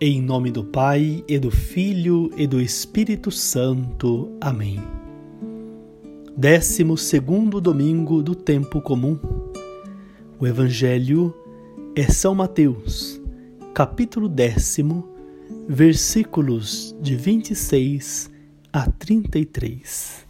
Em 0.00 0.22
nome 0.22 0.52
do 0.52 0.62
Pai, 0.62 1.24
e 1.26 1.40
do 1.40 1.50
Filho, 1.50 2.30
e 2.36 2.46
do 2.46 2.60
Espírito 2.60 3.32
Santo. 3.32 4.30
Amém. 4.40 4.80
Décimo 6.36 6.96
segundo 6.96 7.60
domingo 7.60 8.22
do 8.22 8.32
tempo 8.32 8.80
comum. 8.80 9.18
O 10.38 10.46
Evangelho 10.46 11.34
é 11.96 12.04
São 12.04 12.32
Mateus, 12.32 13.20
capítulo 13.74 14.28
décimo, 14.28 15.08
versículos 15.68 16.94
de 17.02 17.16
26 17.16 18.30
a 18.72 18.88
33. 18.88 20.24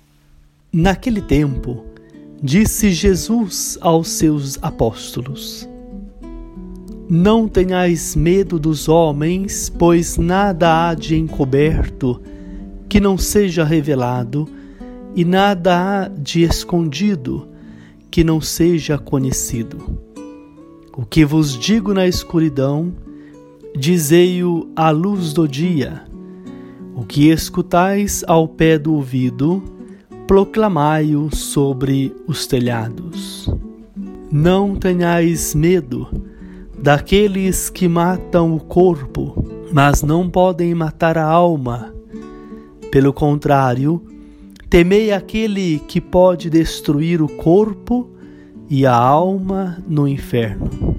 Naquele 0.73 1.21
tempo, 1.21 1.85
disse 2.43 2.91
Jesus 2.91 3.77
aos 3.83 4.09
seus 4.09 4.59
apóstolos: 4.63 5.69
não 7.09 7.49
tenhais 7.49 8.15
medo 8.15 8.59
dos 8.59 8.87
homens, 8.87 9.71
pois 9.71 10.19
nada 10.19 10.89
há 10.89 10.95
de 10.95 11.17
encoberto 11.17 12.21
que 12.87 13.01
não 13.01 13.17
seja 13.17 13.65
revelado, 13.65 14.47
e 15.15 15.25
nada 15.25 16.05
há 16.05 16.09
de 16.09 16.43
escondido 16.43 17.49
que 18.11 18.23
não 18.23 18.41
seja 18.41 18.99
conhecido. 18.99 19.99
O 20.95 21.05
que 21.05 21.25
vos 21.25 21.57
digo 21.57 21.95
na 21.95 22.07
escuridão, 22.07 22.93
dizei-o 23.75 24.69
à 24.77 24.91
luz 24.91 25.33
do 25.33 25.49
dia. 25.49 26.03
O 26.95 27.05
que 27.05 27.31
escutais 27.31 28.23
ao 28.27 28.47
pé 28.47 28.79
do 28.79 28.95
ouvido, 28.95 29.63
proclamai-o 30.27 31.35
sobre 31.35 32.15
os 32.27 32.47
telhados. 32.47 33.49
Não 34.31 34.77
tenhais 34.77 35.55
medo 35.55 36.07
daqueles 36.81 37.69
que 37.69 37.89
matam 37.89 38.55
o 38.55 38.61
corpo, 38.61 39.45
mas 39.73 40.03
não 40.03 40.31
podem 40.31 40.75
matar 40.75 41.19
a 41.19 41.25
alma. 41.25 41.93
Pelo 42.91 43.13
contrário, 43.13 44.03
temei 44.71 45.13
aquele 45.13 45.81
que 45.81 46.01
pode 46.01 46.49
destruir 46.49 47.21
o 47.21 47.29
corpo 47.29 48.09
e 48.71 48.87
a 48.87 48.95
alma 48.95 49.83
no 49.89 50.07
inferno. 50.07 50.97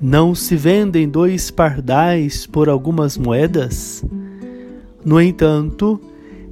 Não 0.00 0.34
se 0.34 0.56
vendem 0.56 1.08
dois 1.08 1.50
pardais 1.50 2.46
por 2.46 2.68
algumas 2.68 3.16
moedas? 3.16 4.04
No 5.04 5.20
entanto, 5.20 6.00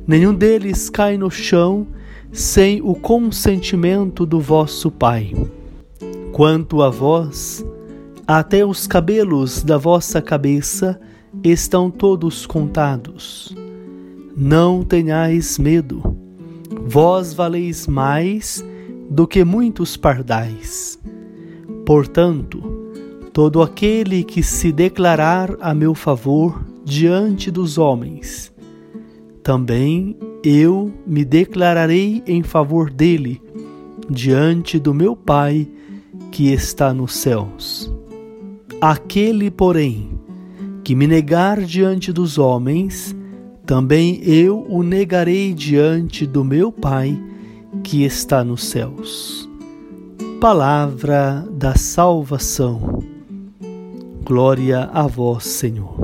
nenhum 0.07 0.33
deles 0.33 0.89
cai 0.89 1.19
no 1.19 1.31
chão 1.31 1.87
sem 2.33 2.81
o 2.81 2.95
consentimento 2.95 4.25
do 4.25 4.41
vosso 4.41 4.91
Pai. 4.91 5.35
Quanto 6.33 6.81
a 6.81 6.89
vós, 6.91 7.65
até 8.39 8.65
os 8.65 8.87
cabelos 8.87 9.65
da 9.65 9.77
vossa 9.77 10.23
cabeça 10.23 11.01
estão 11.43 11.91
todos 11.91 12.47
contados. 12.47 13.53
Não 14.37 14.85
tenhais 14.85 15.59
medo, 15.59 16.17
vós 16.87 17.35
valeis 17.35 17.89
mais 17.89 18.65
do 19.11 19.27
que 19.27 19.45
muitos 19.45 19.97
pardais. 19.97 20.97
Portanto, 21.85 22.63
todo 23.33 23.61
aquele 23.61 24.23
que 24.23 24.45
se 24.45 24.71
declarar 24.71 25.57
a 25.61 25.75
meu 25.75 25.93
favor 25.93 26.65
diante 26.85 27.51
dos 27.51 27.79
homens, 27.79 28.53
também 29.43 30.17
eu 30.45 30.93
me 31.05 31.25
declararei 31.25 32.23
em 32.29 32.45
favor 32.45 32.91
dele 32.91 33.43
diante 34.09 34.79
do 34.79 34.95
meu 34.95 35.17
Pai 35.17 35.67
que 36.31 36.53
está 36.53 36.95
nos 36.95 37.17
céus. 37.17 37.93
Aquele, 38.81 39.51
porém, 39.51 40.19
que 40.83 40.95
me 40.95 41.07
negar 41.07 41.61
diante 41.61 42.15
dos 42.15 42.39
homens, 42.39 43.15
também 43.67 44.23
eu 44.25 44.65
o 44.71 44.83
negarei 44.83 45.53
diante 45.53 46.27
do 46.27 46.43
meu 46.43 46.73
Pai 46.73 47.23
que 47.85 48.05
está 48.05 48.43
nos 48.43 48.65
céus. 48.65 49.47
Palavra 50.41 51.47
da 51.51 51.75
salvação. 51.75 53.03
Glória 54.25 54.89
a 54.95 55.07
vós, 55.07 55.45
Senhor. 55.45 55.95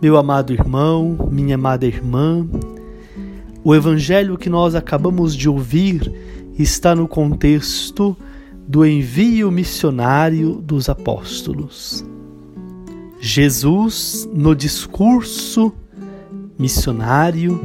Meu 0.00 0.16
amado 0.16 0.54
irmão, 0.54 1.28
minha 1.30 1.56
amada 1.56 1.86
irmã, 1.86 2.48
o 3.62 3.74
evangelho 3.74 4.38
que 4.38 4.48
nós 4.48 4.74
acabamos 4.74 5.36
de 5.36 5.50
ouvir 5.50 6.10
está 6.58 6.94
no 6.94 7.06
contexto 7.06 8.16
do 8.70 8.86
envio 8.86 9.50
missionário 9.50 10.62
dos 10.62 10.88
apóstolos. 10.88 12.04
Jesus, 13.18 14.30
no 14.32 14.54
discurso 14.54 15.72
missionário, 16.56 17.60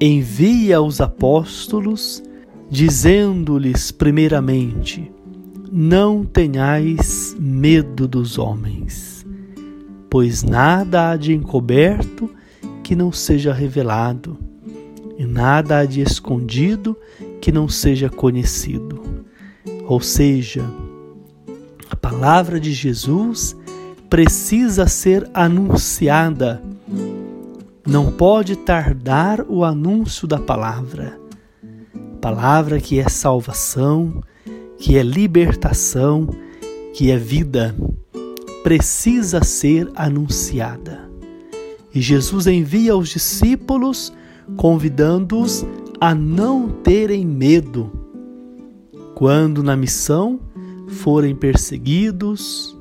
envia 0.00 0.82
os 0.82 1.00
apóstolos, 1.00 2.24
dizendo-lhes, 2.68 3.92
primeiramente, 3.92 5.12
não 5.70 6.24
tenhais 6.24 7.36
medo 7.38 8.08
dos 8.08 8.36
homens, 8.36 9.24
pois 10.10 10.42
nada 10.42 11.10
há 11.10 11.16
de 11.16 11.34
encoberto 11.34 12.28
que 12.82 12.96
não 12.96 13.12
seja 13.12 13.52
revelado, 13.52 14.36
e 15.16 15.24
nada 15.24 15.78
há 15.78 15.84
de 15.84 16.00
escondido 16.00 16.96
que 17.40 17.52
não 17.52 17.68
seja 17.68 18.10
conhecido. 18.10 19.15
Ou 19.86 20.00
seja, 20.00 20.64
a 21.88 21.94
palavra 21.94 22.58
de 22.58 22.72
Jesus 22.72 23.56
precisa 24.10 24.88
ser 24.88 25.28
anunciada. 25.32 26.62
Não 27.86 28.10
pode 28.10 28.56
tardar 28.56 29.44
o 29.48 29.64
anúncio 29.64 30.26
da 30.26 30.38
palavra. 30.38 31.18
Palavra 32.20 32.80
que 32.80 32.98
é 32.98 33.08
salvação, 33.08 34.20
que 34.78 34.98
é 34.98 35.02
libertação, 35.02 36.28
que 36.92 37.12
é 37.12 37.16
vida, 37.16 37.74
precisa 38.64 39.44
ser 39.44 39.88
anunciada. 39.94 41.08
E 41.94 42.00
Jesus 42.00 42.48
envia 42.48 42.96
os 42.96 43.08
discípulos 43.08 44.12
convidando-os 44.56 45.64
a 46.00 46.14
não 46.14 46.68
terem 46.68 47.24
medo 47.24 48.05
quando 49.16 49.62
na 49.62 49.74
missão 49.74 50.38
forem 50.88 51.34
perseguidos, 51.34 52.76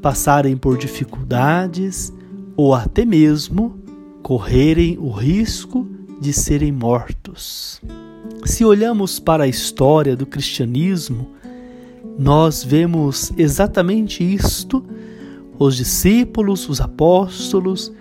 passarem 0.00 0.56
por 0.56 0.78
dificuldades 0.78 2.10
ou 2.56 2.74
até 2.74 3.04
mesmo 3.04 3.78
correrem 4.22 4.96
o 4.98 5.10
risco 5.10 5.86
de 6.18 6.32
serem 6.32 6.72
mortos. 6.72 7.78
Se 8.42 8.64
olhamos 8.64 9.20
para 9.20 9.44
a 9.44 9.48
história 9.48 10.16
do 10.16 10.24
cristianismo, 10.24 11.28
nós 12.18 12.64
vemos 12.64 13.30
exatamente 13.36 14.24
isto. 14.24 14.82
Os 15.58 15.76
discípulos, 15.76 16.70
os 16.70 16.80
apóstolos, 16.80 17.92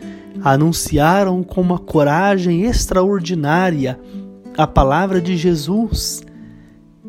anunciaram 0.42 1.44
com 1.44 1.60
uma 1.60 1.78
coragem 1.78 2.62
extraordinária 2.64 4.00
a 4.58 4.66
palavra 4.66 5.20
de 5.20 5.36
Jesus 5.36 6.24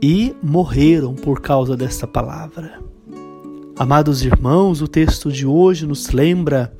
e 0.02 0.34
morreram 0.42 1.14
por 1.14 1.40
causa 1.40 1.76
desta 1.76 2.06
palavra. 2.06 2.80
Amados 3.78 4.24
irmãos, 4.24 4.80
o 4.80 4.88
texto 4.88 5.30
de 5.30 5.46
hoje 5.46 5.86
nos 5.86 6.10
lembra, 6.10 6.72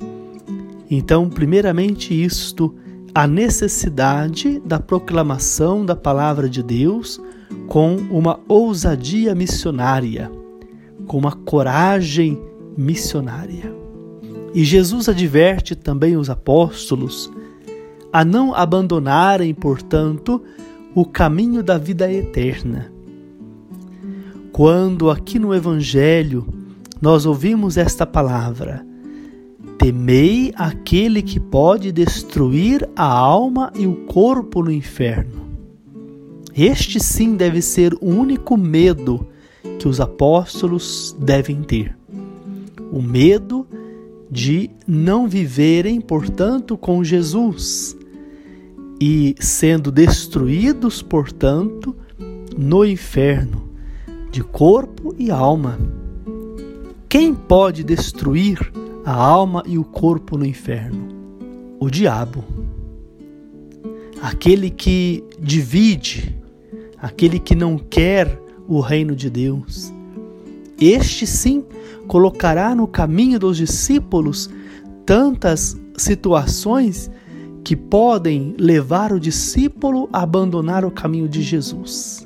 então, 0.89 1.29
primeiramente, 1.29 2.13
isto, 2.13 2.75
a 3.13 3.27
necessidade 3.27 4.59
da 4.65 4.79
proclamação 4.79 5.85
da 5.85 5.95
palavra 5.95 6.49
de 6.49 6.63
Deus 6.63 7.21
com 7.67 7.95
uma 8.09 8.39
ousadia 8.47 9.35
missionária, 9.35 10.31
com 11.07 11.17
uma 11.17 11.31
coragem 11.31 12.39
missionária. 12.77 13.73
E 14.53 14.63
Jesus 14.63 15.07
adverte 15.07 15.75
também 15.75 16.17
os 16.17 16.29
apóstolos 16.29 17.31
a 18.11 18.25
não 18.25 18.53
abandonarem, 18.53 19.53
portanto, 19.53 20.41
o 20.93 21.05
caminho 21.05 21.63
da 21.63 21.77
vida 21.77 22.11
eterna 22.11 22.90
quando 24.51 25.09
aqui 25.09 25.39
no 25.39 25.53
Evangelho 25.53 26.45
nós 27.01 27.25
ouvimos 27.25 27.77
esta 27.77 28.05
palavra: 28.05 28.85
temei 29.77 30.53
aquele 30.55 31.21
que 31.21 31.39
pode 31.39 31.91
destruir 31.91 32.87
a 32.95 33.05
alma 33.05 33.71
e 33.75 33.87
o 33.87 33.95
corpo 34.05 34.61
no 34.61 34.71
inferno. 34.71 35.41
Este 36.55 36.99
sim 36.99 37.35
deve 37.35 37.61
ser 37.61 37.93
o 38.01 38.07
único 38.07 38.57
medo 38.57 39.25
que 39.79 39.87
os 39.87 40.01
apóstolos 40.01 41.15
devem 41.17 41.63
ter. 41.63 41.97
O 42.91 43.01
medo 43.01 43.65
de 44.29 44.69
não 44.85 45.29
viverem, 45.29 46.01
portanto, 46.01 46.77
com 46.77 47.03
Jesus 47.03 47.95
e 48.99 49.33
sendo 49.39 49.91
destruídos, 49.91 51.01
portanto, 51.01 51.95
no 52.57 52.85
inferno 52.85 53.70
de 54.31 54.41
corpo 54.41 55.13
e 55.19 55.29
alma. 55.29 55.77
Quem 57.09 57.33
pode 57.33 57.83
destruir 57.83 58.71
a 59.03 59.13
alma 59.13 59.61
e 59.67 59.77
o 59.77 59.83
corpo 59.83 60.37
no 60.37 60.45
inferno? 60.45 61.09
O 61.79 61.89
diabo. 61.89 62.43
Aquele 64.21 64.69
que 64.69 65.23
divide, 65.37 66.37
aquele 66.97 67.39
que 67.39 67.53
não 67.53 67.77
quer 67.77 68.41
o 68.67 68.79
reino 68.79 69.13
de 69.13 69.29
Deus. 69.29 69.91
Este 70.79 71.27
sim 71.27 71.65
colocará 72.07 72.73
no 72.73 72.87
caminho 72.87 73.37
dos 73.37 73.57
discípulos 73.57 74.49
tantas 75.05 75.77
situações 75.97 77.11
que 77.63 77.75
podem 77.75 78.55
levar 78.57 79.11
o 79.11 79.19
discípulo 79.19 80.07
a 80.13 80.21
abandonar 80.23 80.85
o 80.85 80.91
caminho 80.91 81.27
de 81.27 81.41
Jesus. 81.41 82.25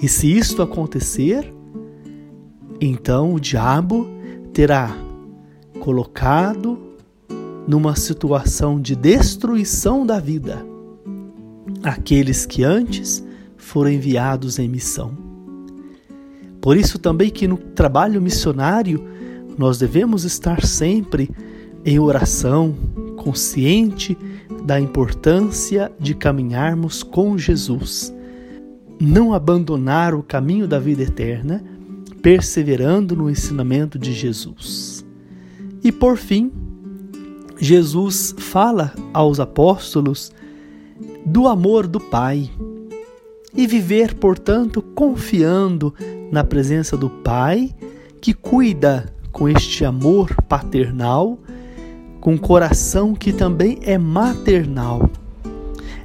E 0.00 0.08
se 0.08 0.30
isto 0.30 0.62
acontecer, 0.62 1.52
então 2.80 3.34
o 3.34 3.40
diabo 3.40 4.08
terá 4.52 4.96
colocado 5.80 6.78
numa 7.66 7.96
situação 7.96 8.80
de 8.80 8.94
destruição 8.94 10.06
da 10.06 10.18
vida 10.18 10.64
aqueles 11.82 12.46
que 12.46 12.64
antes 12.64 13.24
foram 13.56 13.90
enviados 13.90 14.58
em 14.58 14.68
missão. 14.68 15.16
Por 16.60 16.76
isso 16.76 16.98
também 16.98 17.30
que 17.30 17.46
no 17.46 17.56
trabalho 17.56 18.20
missionário 18.20 19.04
nós 19.56 19.78
devemos 19.78 20.24
estar 20.24 20.64
sempre 20.64 21.30
em 21.84 21.98
oração, 21.98 22.74
consciente 23.16 24.16
da 24.64 24.80
importância 24.80 25.90
de 25.98 26.14
caminharmos 26.14 27.02
com 27.02 27.38
Jesus, 27.38 28.12
não 29.00 29.32
abandonar 29.32 30.14
o 30.14 30.22
caminho 30.22 30.66
da 30.66 30.78
vida 30.78 31.02
eterna, 31.02 31.62
perseverando 32.22 33.16
no 33.16 33.30
ensinamento 33.30 33.98
de 33.98 34.12
Jesus. 34.12 35.04
E 35.82 35.92
por 35.92 36.16
fim, 36.16 36.50
Jesus 37.58 38.34
fala 38.38 38.92
aos 39.12 39.40
apóstolos 39.40 40.32
do 41.24 41.46
amor 41.46 41.86
do 41.86 42.00
Pai 42.00 42.50
e 43.54 43.66
viver, 43.66 44.14
portanto, 44.14 44.82
confiando 44.82 45.94
na 46.30 46.44
presença 46.44 46.96
do 46.96 47.08
Pai 47.08 47.74
que 48.20 48.34
cuida 48.34 49.12
com 49.30 49.48
este 49.48 49.84
amor 49.84 50.34
paternal 50.48 51.38
com 52.20 52.36
coração 52.36 53.14
que 53.14 53.32
também 53.32 53.78
é 53.82 53.96
maternal. 53.96 55.08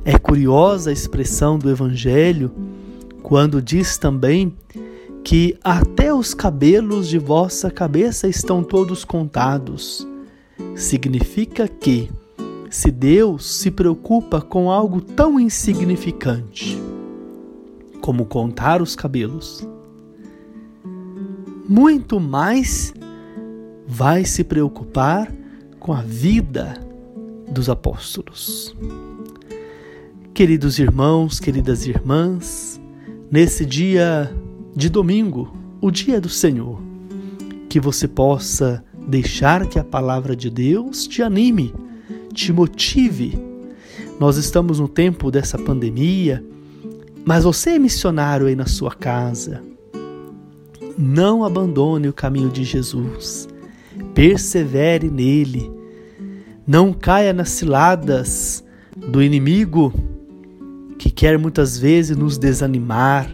É 0.06 0.18
curiosa 0.18 0.90
a 0.90 0.94
expressão 0.94 1.58
do 1.58 1.70
Evangelho 1.70 2.52
quando 3.24 3.62
diz 3.62 3.98
também 3.98 4.54
que 5.24 5.58
até 5.64 6.14
os 6.14 6.34
cabelos 6.34 7.08
de 7.08 7.18
vossa 7.18 7.72
cabeça 7.72 8.28
estão 8.28 8.62
todos 8.62 9.06
contados. 9.06 10.06
Significa 10.76 11.68
que, 11.68 12.12
se 12.70 12.92
Deus 12.92 13.46
se 13.46 13.72
preocupa 13.72 14.42
com 14.42 14.70
algo 14.70 15.00
tão 15.00 15.40
insignificante 15.40 16.78
como 18.02 18.26
contar 18.26 18.82
os 18.82 18.96
cabelos, 18.96 19.66
muito 21.68 22.20
mais 22.20 22.94
vai 23.88 24.26
se 24.26 24.44
preocupar 24.44 25.32
com 25.80 25.94
a 25.94 26.02
vida 26.02 26.74
dos 27.50 27.70
apóstolos. 27.70 28.76
Queridos 30.34 30.80
irmãos, 30.80 31.40
queridas 31.40 31.86
irmãs, 31.86 32.82
nesse 33.34 33.66
dia 33.66 34.32
de 34.76 34.88
domingo, 34.90 35.58
o 35.82 35.90
dia 35.90 36.22
do 36.22 36.30
Senhor, 36.30 36.80
que 37.68 37.80
você 37.80 38.08
possa 38.08 38.86
deixar 39.08 39.66
que 39.66 39.80
a 39.80 39.84
palavra 39.84 40.36
de 40.36 40.52
Deus 40.52 41.08
te 41.08 41.24
anime, 41.24 41.74
te 42.32 42.54
motive. 42.54 43.36
Nós 44.20 44.38
estamos 44.38 44.80
no 44.80 44.88
tempo 44.88 45.32
dessa 45.32 45.58
pandemia, 45.58 46.46
mas 47.26 47.44
você 47.44 47.72
é 47.72 47.80
missionário 47.80 48.46
aí 48.46 48.56
na 48.56 48.68
sua 48.68 48.94
casa. 48.94 49.64
Não 50.96 51.44
abandone 51.44 52.08
o 52.08 52.14
caminho 52.14 52.52
de 52.52 52.64
Jesus 52.64 53.48
persevere 54.14 55.10
nele. 55.10 55.72
Não 56.68 56.94
caia 56.94 57.34
nas 57.34 57.50
ciladas 57.50 58.64
do 58.96 59.24
inimigo 59.24 59.92
que 60.98 61.10
quer 61.10 61.38
muitas 61.38 61.78
vezes 61.78 62.16
nos 62.16 62.38
desanimar, 62.38 63.30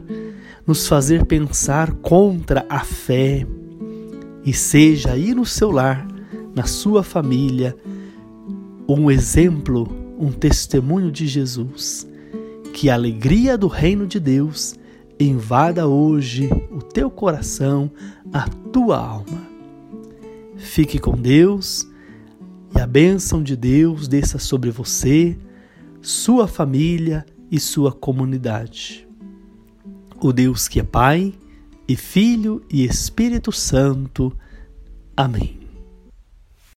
nos 0.65 0.87
fazer 0.87 1.25
pensar 1.25 1.91
contra 1.93 2.65
a 2.69 2.79
fé. 2.79 3.45
E 4.45 4.53
seja 4.53 5.11
aí 5.11 5.33
no 5.33 5.45
seu 5.45 5.71
lar, 5.71 6.07
na 6.55 6.65
sua 6.65 7.03
família, 7.03 7.75
um 8.87 9.11
exemplo, 9.11 9.87
um 10.19 10.31
testemunho 10.31 11.11
de 11.11 11.27
Jesus. 11.27 12.07
Que 12.73 12.89
a 12.89 12.93
alegria 12.93 13.57
do 13.57 13.67
reino 13.67 14.07
de 14.07 14.19
Deus 14.19 14.75
invada 15.19 15.87
hoje 15.87 16.49
o 16.71 16.81
teu 16.81 17.09
coração, 17.09 17.91
a 18.31 18.47
tua 18.71 18.97
alma. 18.97 19.49
Fique 20.55 20.97
com 20.99 21.13
Deus 21.13 21.87
e 22.75 22.79
a 22.79 22.87
bênção 22.87 23.41
de 23.43 23.55
Deus 23.55 24.07
desça 24.07 24.37
sobre 24.37 24.71
você, 24.71 25.37
sua 26.01 26.47
família 26.47 27.25
e 27.51 27.59
sua 27.59 27.91
comunidade. 27.91 29.07
O 30.21 30.31
Deus 30.31 30.67
que 30.67 30.79
é 30.79 30.83
Pai 30.83 31.33
e 31.87 31.95
Filho 31.95 32.63
e 32.69 32.83
Espírito 32.83 33.51
Santo. 33.51 34.31
Amém. 35.15 35.58